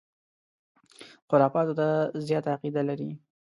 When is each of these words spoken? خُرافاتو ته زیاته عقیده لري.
خُرافاتو 1.29 1.73
ته 1.79 1.87
زیاته 2.27 2.49
عقیده 2.55 2.81
لري. 2.89 3.09